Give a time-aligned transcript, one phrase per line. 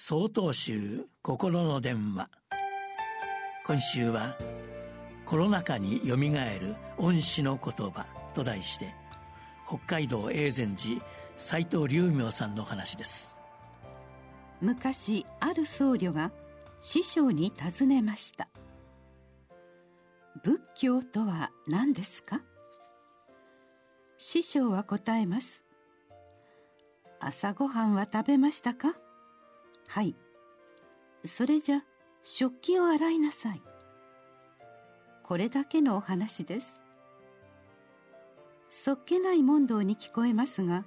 [0.00, 2.30] 総統集心の電話。
[3.66, 4.36] 今週は
[5.26, 8.94] コロナ禍によみがえる恩師の言葉と題して
[9.66, 11.02] 北海道永禅寺
[11.36, 13.36] 斎藤隆明さんの話です。
[14.60, 16.30] 昔ある僧侶が
[16.80, 18.48] 師匠に尋ねました。
[20.44, 22.40] 仏教とは何ですか？
[24.16, 25.64] 師匠は答えます。
[27.18, 28.94] 朝ごはんは食べましたか？
[29.88, 30.14] はい。
[31.24, 31.82] それじゃ
[32.22, 33.62] 食器を洗いなさい。
[35.22, 36.74] これだけのお話です。
[38.68, 40.84] そっけない問答に聞こえますが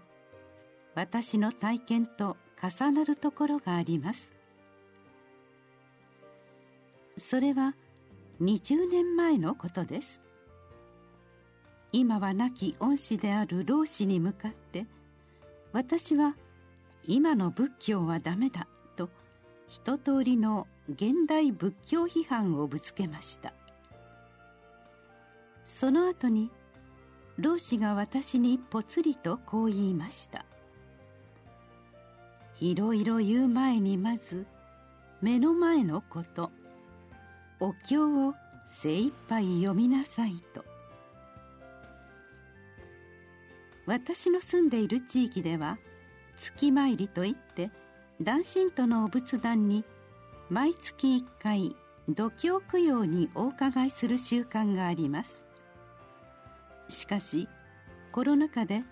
[0.93, 4.31] 私の体験と重なるところがあります。
[7.17, 7.75] それは
[8.39, 10.21] 20年前のことです。
[11.91, 14.85] 今は亡き恩師である老子に向かって
[15.73, 16.35] 私は
[17.03, 18.67] 今の仏教はダメだ。
[19.07, 19.09] と
[19.67, 23.53] 一通りの現代仏教批判をぶつけました。
[25.63, 26.51] その後に
[27.37, 30.45] 老子が私にぽつりとこう言いました。
[32.59, 34.45] いろいろ言う前にまず
[35.21, 36.51] 目の前のこと
[37.59, 38.33] お経を
[38.67, 40.65] 精一杯読みなさいと。
[43.87, 45.77] 私の住んでいる地域では
[46.35, 47.71] 月参りといって
[48.21, 49.83] 男神とのお仏壇に
[50.51, 51.75] 毎月1回
[52.07, 55.43] 度胸供養にお伺いする習慣があります。
[56.87, 57.49] しかし
[58.11, 58.83] コロナ禍で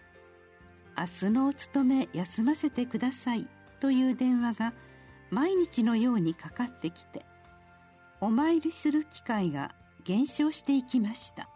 [0.97, 3.47] 「明日のお勤め休ませてください」
[3.79, 4.73] という電話が
[5.29, 7.23] 毎日のようにかかってきて
[8.21, 11.47] お参りする機会が減少していきました。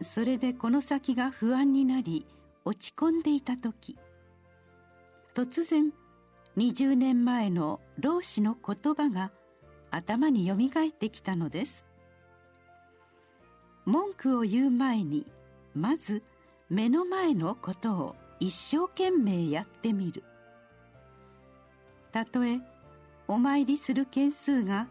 [0.00, 2.26] それでこの先が不安になり
[2.64, 3.98] 落ち込んでいた時
[5.34, 5.90] 突然
[6.58, 9.30] 20年前の老子の言葉が
[9.90, 11.86] 頭によみがえってきたのです。
[13.86, 15.26] 文句を言う前に
[15.74, 16.22] まず
[16.68, 20.22] 目の前のことを一生懸命やってみる。
[22.12, 22.60] たとえ
[23.26, 24.86] お参りする件数が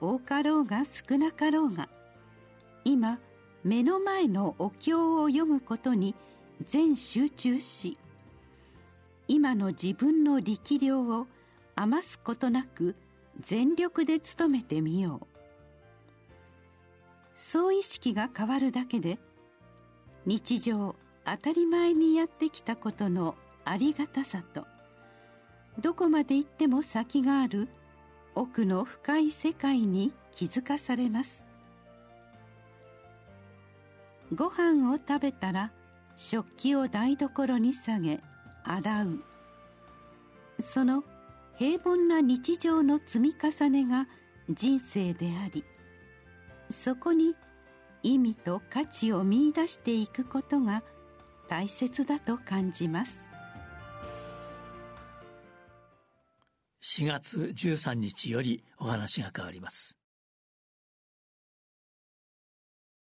[0.00, 1.90] 多かろうが少なかろうが
[2.84, 3.18] 今
[3.62, 6.14] 目の前のお経を読むことに
[6.64, 7.98] 全集中し
[9.34, 11.26] 今の自分の力量を
[11.74, 12.94] 余すことなく
[13.40, 15.26] 全力で努めてみよう。
[17.34, 19.18] そう意識が変わるだけで
[20.26, 23.34] 日常当たり前にやってきたことの
[23.64, 24.66] ありがたさと
[25.80, 27.70] どこまで行っても先がある
[28.34, 31.42] 奥の深い世界に気づかされます。
[34.34, 35.72] ご飯を食べたら
[36.16, 38.20] 食器を台所に下げ
[38.64, 39.24] 洗う。
[40.60, 41.04] その
[41.56, 44.06] 平凡な日常の積み重ねが
[44.50, 45.64] 人生であり
[46.70, 47.34] そこに
[48.02, 50.82] 意味と価値を見いだしていくことが
[51.48, 53.30] 大切だと感じます。
[56.82, 60.01] 4月13日よりお話が変わります。